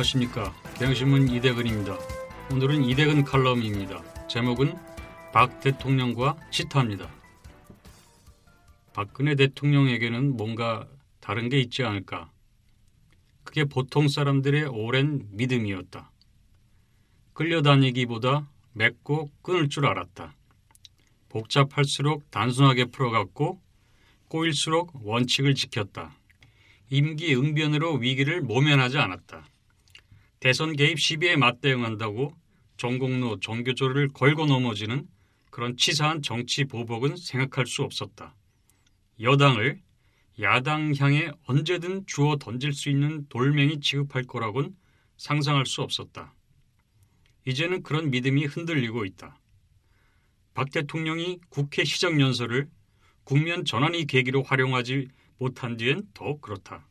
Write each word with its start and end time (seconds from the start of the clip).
안녕하십니까. 0.00 0.54
경신문 0.78 1.28
이대근입니다. 1.28 1.98
오늘은 2.52 2.84
이대근 2.84 3.24
칼럼입니다. 3.24 4.02
제목은 4.28 4.74
박 5.32 5.60
대통령과 5.60 6.36
치타입니다. 6.50 7.10
박근혜 8.94 9.34
대통령에게는 9.34 10.36
뭔가 10.36 10.86
다른 11.20 11.48
게 11.48 11.60
있지 11.60 11.82
않을까. 11.82 12.30
그게 13.44 13.64
보통 13.64 14.08
사람들의 14.08 14.66
오랜 14.66 15.26
믿음이었다. 15.32 16.10
끌려다니기보다 17.34 18.48
맺고 18.72 19.30
끊을 19.42 19.68
줄 19.68 19.86
알았다. 19.86 20.34
복잡할수록 21.28 22.30
단순하게 22.30 22.86
풀어갔고 22.86 23.60
꼬일수록 24.28 24.92
원칙을 25.04 25.54
지켰다. 25.54 26.14
임기 26.88 27.34
응변으로 27.34 27.96
위기를 27.96 28.40
모면하지 28.40 28.98
않았다. 28.98 29.44
대선 30.40 30.74
개입 30.74 30.98
시비에 30.98 31.36
맞대응한다고 31.36 32.34
전공로 32.78 33.40
정교조를 33.40 34.08
걸고 34.08 34.46
넘어지는 34.46 35.06
그런 35.50 35.76
치사한 35.76 36.22
정치 36.22 36.64
보복은 36.64 37.16
생각할 37.16 37.66
수 37.66 37.82
없었다. 37.82 38.34
여당을 39.20 39.82
야당 40.40 40.94
향해 40.98 41.30
언제든 41.44 42.06
주워 42.06 42.36
던질 42.36 42.72
수 42.72 42.88
있는 42.88 43.26
돌멩이 43.28 43.80
취급할 43.80 44.22
거라곤 44.22 44.74
상상할 45.18 45.66
수 45.66 45.82
없었다. 45.82 46.34
이제는 47.46 47.82
그런 47.82 48.10
믿음이 48.10 48.46
흔들리고 48.46 49.04
있다. 49.04 49.38
박 50.54 50.70
대통령이 50.70 51.40
국회 51.50 51.84
시정연설을 51.84 52.70
국면 53.24 53.66
전환의 53.66 54.06
계기로 54.06 54.42
활용하지 54.42 55.08
못한 55.36 55.76
뒤엔 55.76 56.08
더욱 56.14 56.40
그렇다. 56.40 56.88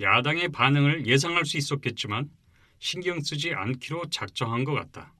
야당의 0.00 0.48
반응을 0.48 1.06
예상할 1.06 1.44
수 1.44 1.56
있었겠지만 1.58 2.30
신경 2.78 3.20
쓰지 3.20 3.52
않기로 3.52 4.06
작정한 4.10 4.64
것 4.64 4.72
같다. 4.72 5.12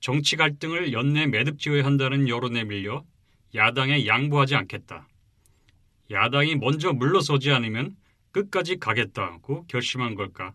정치 0.00 0.36
갈등을 0.36 0.92
연내 0.92 1.26
매듭지어야 1.26 1.84
한다는 1.84 2.28
여론에 2.28 2.64
밀려 2.64 3.04
야당에 3.54 4.06
양보하지 4.06 4.54
않겠다. 4.54 5.08
야당이 6.10 6.56
먼저 6.56 6.92
물러서지 6.92 7.50
않으면 7.50 7.96
끝까지 8.32 8.78
가겠다고 8.78 9.66
결심한 9.66 10.14
걸까? 10.14 10.54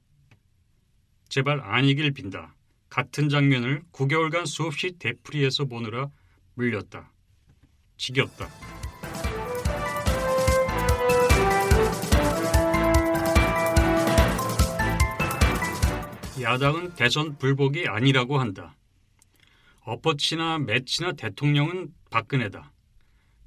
제발 1.29 1.61
아니길 1.61 2.11
빈다. 2.11 2.55
같은 2.89 3.29
장면을 3.29 3.83
9개월간 3.91 4.45
수없이 4.45 4.97
되풀이해서 4.97 5.65
보느라 5.65 6.09
물렸다. 6.53 7.11
지겹다. 7.97 8.74
야당은 16.55 16.95
대선 16.95 17.37
불복이 17.37 17.89
아니라고 17.89 18.39
한다. 18.39 18.77
엎어치나 19.81 20.57
매치나 20.59 21.11
대통령은 21.11 21.93
박근혜다. 22.09 22.71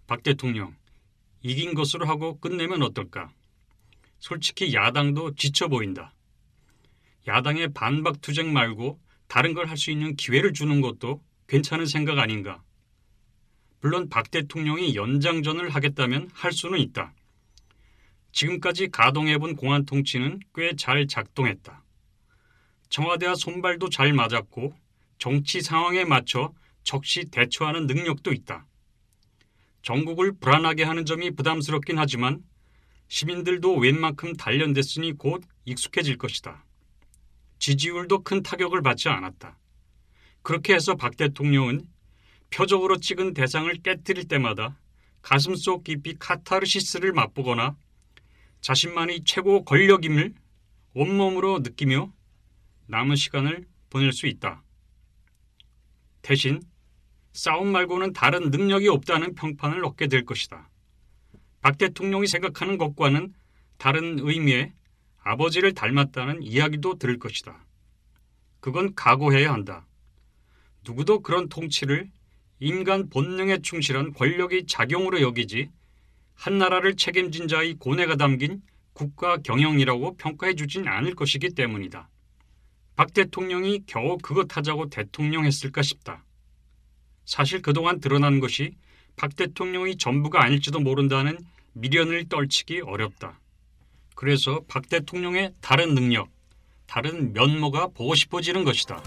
박 0.07 0.23
대통령, 0.23 0.77
이긴 1.41 1.73
것으로 1.73 2.05
하고 2.07 2.39
끝내면 2.39 2.83
어떨까? 2.83 3.33
솔직히 4.19 4.75
야당도 4.75 5.37
지쳐 5.37 5.69
보인다. 5.69 6.13
야당의 7.27 7.73
반박 7.73 8.21
투쟁 8.21 8.53
말고 8.53 9.01
다른 9.27 9.55
걸 9.55 9.69
할 9.69 9.79
수 9.79 9.91
있는 9.91 10.15
기회를 10.15 10.53
주는 10.53 10.83
것도 10.83 11.23
괜찮은 11.47 11.87
생각 11.87 12.19
아닌가? 12.19 12.63
물론 13.81 14.11
박 14.11 14.31
대통령이 14.31 14.95
연장전을 14.97 15.71
하겠다면 15.71 16.29
할 16.35 16.53
수는 16.53 16.79
있다. 16.79 17.15
지금까지 18.33 18.91
가동해본 18.91 19.57
공안 19.57 19.87
통치는 19.87 20.41
꽤 20.55 20.77
잘 20.77 21.07
작동했다. 21.07 21.83
청와대와 22.89 23.35
손발도 23.35 23.91
잘 23.91 24.13
맞았고 24.13 24.75
정치 25.19 25.61
상황에 25.61 26.05
맞춰 26.05 26.53
적시 26.83 27.27
대처하는 27.27 27.87
능력도 27.87 28.33
있다. 28.33 28.67
전국을 29.83 30.33
불안하게 30.39 30.85
하는 30.85 31.05
점이 31.05 31.33
부담스럽긴 31.33 31.99
하지만 31.99 32.43
시민들도 33.09 33.77
웬만큼 33.77 34.37
단련됐으니 34.37 35.13
곧 35.13 35.43
익숙해질 35.65 36.19
것이다. 36.19 36.65
지지율도 37.59 38.23
큰 38.23 38.43
타격을 38.43 38.83
받지 38.83 39.09
않았다. 39.09 39.59
그렇게 40.43 40.75
해서 40.75 40.95
박 40.95 41.17
대통령은 41.17 41.87
표적으로 42.51 42.97
찍은 42.97 43.35
대상을 43.35 43.73
깨뜨릴 43.83 44.29
때마다 44.29 44.79
가슴 45.23 45.55
속 45.55 45.85
깊이 45.85 46.15
카타르시스를 46.19 47.13
맛보거나 47.13 47.77
자신만이 48.61 49.25
최고 49.25 49.65
권력임을 49.65 50.35
온몸으로 50.95 51.61
느끼며 51.61 52.13
남은 52.89 53.17
시간을 53.17 53.67
보낼 53.91 54.13
수 54.13 54.27
있다. 54.27 54.63
대신 56.23 56.61
싸움 57.33 57.71
말고는 57.71 58.13
다른 58.13 58.51
능력이 58.51 58.89
없다는 58.89 59.35
평판을 59.35 59.85
얻게 59.85 60.09
될 60.09 60.25
것이다. 60.25 60.69
박 61.61 61.79
대통령이 61.79 62.27
생각하는 62.27 62.79
것과는 62.79 63.35
다른 63.77 64.19
의미의 64.21 64.73
아버지를 65.23 65.75
닮았다는 65.75 66.43
이야기도 66.43 66.99
들을 66.99 67.19
것이다. 67.19 67.65
그건 68.61 68.95
각오해야 68.95 69.53
한다. 69.53 69.87
누구도 70.85 71.21
그런 71.21 71.49
통치를 71.49 72.11
인간 72.61 73.09
본능에 73.09 73.59
충실한 73.59 74.13
권력의 74.15 74.67
작용으로 74.67 75.21
여기지 75.21 75.71
한 76.35 76.59
나라를 76.59 76.97
책임진 76.97 77.49
자의 77.49 77.75
고뇌가 77.75 78.17
담긴 78.17 78.63
국가 78.95 79.37
경영이라고 79.37 80.17
평가해 80.17 80.55
주진 80.55 80.89
않을 80.89 81.15
것이기 81.15 81.51
때문이다. 81.51 82.09
박 82.99 83.15
대통령이 83.15 83.85
겨우 83.87 84.19
그것 84.19 84.57
하자고 84.57 84.91
대통령 84.91 85.45
했을까 85.45 85.83
싶다. 85.83 86.25
사실 87.25 87.63
그동안 87.63 88.01
드러난 88.01 88.41
것이 88.41 88.73
박 89.15 89.37
대통령이 89.37 89.99
전부가 89.99 90.43
아닐지도 90.43 90.81
모른다는 90.81 91.39
미련을 91.75 92.29
떨치기 92.29 92.81
어렵다. 92.81 93.39
그래서 94.17 94.63
박 94.67 94.89
대통령의 94.89 95.55
다른 95.61 95.95
능력, 95.95 96.29
다른 96.89 97.33
면모가 97.35 97.91
보고 97.95 98.17
싶어지는 98.17 98.65
것이다. 98.65 99.01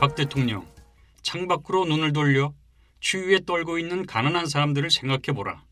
박 0.00 0.16
대통령, 0.16 0.73
창밖으로 1.24 1.86
눈을 1.86 2.12
돌려 2.12 2.54
추위에 3.00 3.40
떨고 3.44 3.78
있는 3.78 4.06
가난한 4.06 4.46
사람들을 4.46 4.90
생각해 4.90 5.34
보라. 5.34 5.64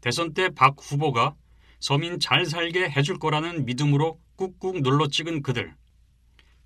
대선 0.00 0.32
때 0.32 0.48
박 0.48 0.76
후보가 0.78 1.34
서민 1.80 2.18
잘 2.18 2.46
살게 2.46 2.88
해줄 2.90 3.18
거라는 3.18 3.66
믿음으로 3.66 4.18
꾹꾹 4.36 4.80
눌러 4.82 5.08
찍은 5.08 5.42
그들. 5.42 5.74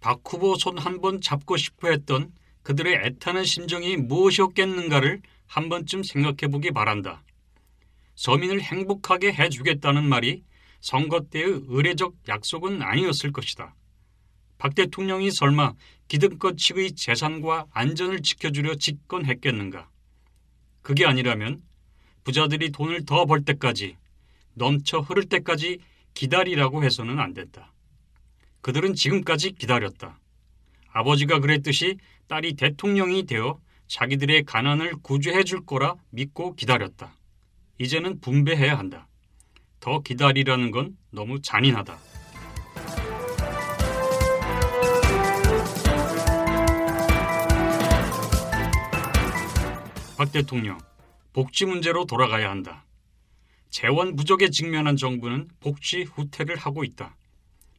박 0.00 0.20
후보 0.26 0.55
손 0.56 0.79
한 0.79 1.00
번 1.00 1.20
잡고 1.20 1.56
싶어 1.56 1.88
했던 1.91 2.32
그들의 2.62 2.94
애타는 3.05 3.44
심정이 3.44 3.97
무엇이었겠는가를 3.97 5.20
한 5.47 5.69
번쯤 5.69 6.03
생각해 6.03 6.50
보기 6.50 6.70
바란다. 6.70 7.23
서민을 8.15 8.61
행복하게 8.61 9.32
해주겠다는 9.32 10.05
말이 10.05 10.44
선거 10.81 11.20
때의 11.31 11.62
의례적 11.69 12.15
약속은 12.29 12.82
아니었을 12.82 13.32
것이다. 13.32 13.75
박 14.62 14.76
대통령이 14.76 15.32
설마 15.32 15.75
기득권 16.06 16.56
측의 16.56 16.93
재산과 16.93 17.67
안전을 17.73 18.23
지켜주려 18.23 18.76
집권했겠는가? 18.76 19.91
그게 20.82 21.05
아니라면 21.05 21.61
부자들이 22.23 22.70
돈을 22.70 23.05
더 23.05 23.26
벌 23.26 23.44
때까지 23.44 23.97
넘쳐 24.55 25.00
흐를 25.00 25.25
때까지 25.25 25.81
기다리라고 26.14 26.85
해서는 26.85 27.19
안 27.19 27.35
된다. 27.35 27.73
그들은 28.61 28.94
지금까지 28.94 29.50
기다렸다. 29.50 30.20
아버지가 30.93 31.41
그랬듯이 31.41 31.97
딸이 32.29 32.55
대통령이 32.55 33.25
되어 33.26 33.58
자기들의 33.88 34.44
가난을 34.44 34.94
구제해 35.03 35.43
줄 35.43 35.67
거라 35.67 35.97
믿고 36.11 36.55
기다렸다. 36.55 37.17
이제는 37.79 38.20
분배해야 38.20 38.79
한다. 38.79 39.08
더 39.81 40.03
기다리라는 40.03 40.70
건 40.70 40.97
너무 41.11 41.43
잔인하다. 41.43 42.12
박 50.23 50.31
대통령, 50.31 50.79
복지 51.33 51.67
문제로 51.67 52.05
돌아가야 52.05 52.49
한다. 52.49 52.85
재원 53.71 54.15
부족에 54.15 54.51
직면한 54.51 54.97
정부는 54.97 55.49
복지 55.59 56.05
후퇴를 56.05 56.55
하고 56.55 56.85
있다. 56.85 57.17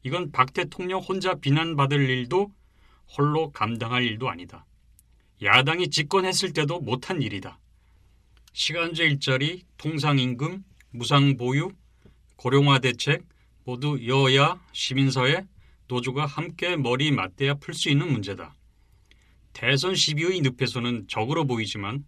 이건 0.03 0.29
박 0.33 0.51
대통령 0.51 0.99
혼자 0.99 1.35
비난받을 1.35 2.09
일도 2.09 2.51
홀로 3.15 3.51
감당할 3.51 4.03
일도 4.03 4.29
아니다. 4.29 4.65
야당이 5.41 5.89
집권했을 5.89 6.51
때도 6.51 6.81
못한 6.81 7.21
일이다. 7.21 7.59
시간제 8.51 9.05
일자리, 9.05 9.63
통상임금, 9.77 10.65
무상보유, 10.91 11.71
고령화 12.35 12.79
대책 12.79 13.23
모두 13.63 14.05
여야, 14.05 14.61
시민사회, 14.73 15.45
노조가 15.87 16.25
함께 16.25 16.75
머리 16.75 17.09
맞대야 17.13 17.53
풀 17.53 17.73
수 17.73 17.89
있는 17.89 18.11
문제다. 18.11 18.53
대선 19.53 19.95
시비의 19.95 20.41
늪에서는 20.41 21.07
적으로 21.07 21.45
보이지만 21.45 22.03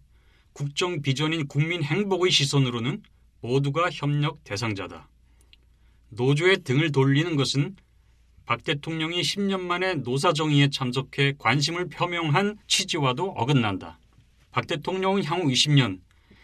국정 0.56 1.02
비전인 1.02 1.48
국민 1.48 1.84
행복의 1.84 2.32
시선으로는 2.32 3.04
모두가 3.42 3.90
협력 3.92 4.42
대상자다. 4.46 5.10
노조의 6.12 6.64
등을 6.64 6.94
돌리는 6.94 7.36
것은 7.36 7.76
박 8.46 8.64
대통령이 8.64 9.20
10년 9.20 9.60
만에 9.60 9.96
노사정의에 9.96 10.70
참석해 10.70 11.34
관심을 11.38 11.90
표명한 11.90 12.58
취지와도 12.68 13.32
어긋난다. 13.32 14.00
박 14.52 14.66
대통령은 14.66 15.26
향후 15.26 15.50
20년, 15.50 16.00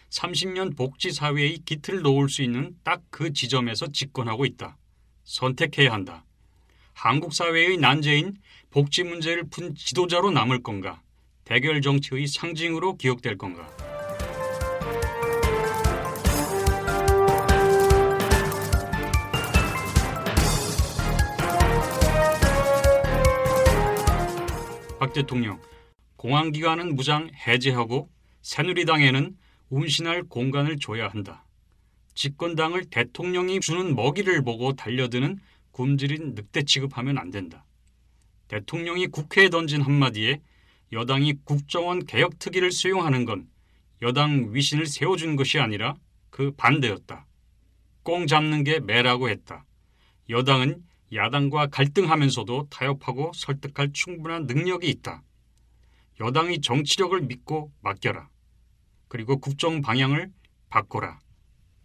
30년 0.10 0.76
복지사회의 0.76 1.60
기틀을 1.60 2.02
놓을 2.02 2.28
수 2.28 2.44
있는 2.44 2.76
딱 2.84 3.04
그 3.12 3.32
지점에서 3.32 3.88
집권하고 3.94 4.46
있다. 4.46 4.76
선택해야 5.24 5.94
한다. 5.94 6.26
한국 6.92 7.34
사회의 7.34 7.78
난제인 7.78 8.34
복지 8.72 9.04
문제를 9.04 9.46
푼 9.50 9.74
지도자로 9.74 10.32
남을 10.32 10.64
건가? 10.64 11.02
대결 11.46 11.82
정치의 11.82 12.28
상징으로 12.28 12.98
기억될 12.98 13.38
건가? 13.38 13.70
박 25.02 25.14
대통령, 25.14 25.60
공항기관은 26.18 26.96
무장 26.96 27.32
해제하고 27.48 28.08
새누리당에는 28.44 29.36
운신할 29.72 30.26
공간을 30.30 30.78
줘야 30.78 31.08
한다. 31.08 31.44
집권당을 32.14 32.86
대통령이 32.86 33.62
주는 33.62 33.96
먹이를 33.96 34.44
보고 34.44 34.74
달려드는 34.74 35.40
굶주린 35.72 36.36
늑대 36.36 36.66
취급하면 36.66 37.18
안 37.18 37.32
된다. 37.32 37.66
대통령이 38.48 39.08
국회에 39.08 39.50
던진 39.50 39.82
한마디에 39.82 40.40
여당이 40.92 41.34
국정원 41.46 42.06
개혁 42.06 42.38
특위를 42.38 42.72
수용하는 42.72 43.26
건 43.26 43.50
여당 44.04 44.54
위신을 44.54 44.86
세워준 44.86 45.36
것이 45.36 45.58
아니라 45.58 45.96
그 46.30 46.52
반대였다. 46.52 47.26
꽁 48.04 48.28
잡는 48.28 48.64
게 48.64 48.80
매라고 48.80 49.30
했다. 49.30 49.66
여당은 50.30 50.84
야당과 51.14 51.68
갈등하면서도 51.68 52.68
타협하고 52.70 53.32
설득할 53.36 53.92
충분한 53.94 54.46
능력이 54.46 54.90
있다. 54.90 55.24
여당이 56.20 56.62
정치력을 56.62 57.20
믿고 57.22 57.72
맡겨라. 57.82 58.30
그리고 59.08 59.38
국정 59.40 59.82
방향을 59.82 60.32
바꿔라. 60.70 61.20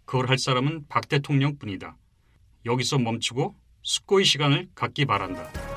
그걸 0.04 0.28
할 0.28 0.38
사람은 0.38 0.86
박 0.88 1.08
대통령 1.08 1.58
뿐이다. 1.58 1.96
여기서 2.64 2.98
멈추고 2.98 3.56
숙고의 3.82 4.24
시간을 4.24 4.68
갖기 4.74 5.04
바란다. 5.06 5.75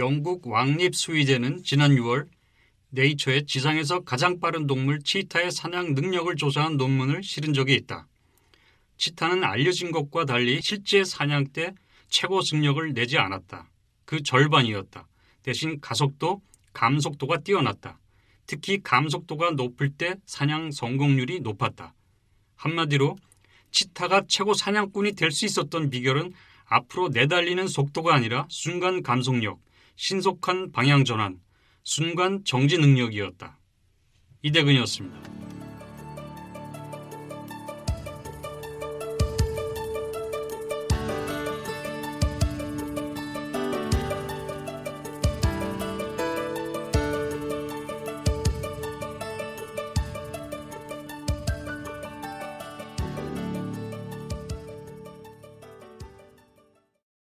영국 0.00 0.46
왕립 0.46 0.96
수의대는 0.96 1.62
지난 1.62 1.94
6월 1.94 2.26
네이처에 2.88 3.42
지상에서 3.44 4.00
가장 4.00 4.40
빠른 4.40 4.66
동물 4.66 5.02
치타의 5.02 5.52
사냥 5.52 5.94
능력을 5.94 6.34
조사한 6.36 6.78
논문을 6.78 7.22
실은 7.22 7.52
적이 7.52 7.74
있다. 7.74 8.08
치타는 8.96 9.44
알려진 9.44 9.92
것과 9.92 10.24
달리 10.24 10.60
실제 10.62 11.04
사냥 11.04 11.46
때 11.48 11.74
최고 12.08 12.40
승력을 12.40 12.94
내지 12.94 13.18
않았다. 13.18 13.68
그 14.06 14.22
절반이었다. 14.22 15.06
대신 15.42 15.80
가속도, 15.80 16.40
감속도가 16.72 17.40
뛰어났다. 17.40 17.98
특히 18.46 18.82
감속도가 18.82 19.50
높을 19.52 19.90
때 19.90 20.14
사냥 20.24 20.70
성공률이 20.70 21.40
높았다. 21.40 21.94
한마디로 22.56 23.16
치타가 23.70 24.22
최고 24.26 24.54
사냥꾼이 24.54 25.12
될 25.12 25.30
수 25.30 25.44
있었던 25.44 25.90
비결은 25.90 26.32
앞으로 26.64 27.10
내달리는 27.10 27.68
속도가 27.68 28.14
아니라 28.14 28.46
순간 28.48 29.02
감속력, 29.02 29.60
신속한 30.02 30.72
방향 30.72 31.04
전환, 31.04 31.42
순간 31.84 32.42
정지 32.46 32.78
능력이었다. 32.78 33.58
이대근이었습니다. 34.40 35.69